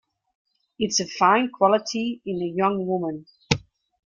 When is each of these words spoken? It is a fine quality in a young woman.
It 0.79 0.87
is 0.87 0.99
a 1.01 1.05
fine 1.05 1.51
quality 1.51 2.23
in 2.25 2.41
a 2.41 2.45
young 2.45 2.87
woman. 2.87 3.27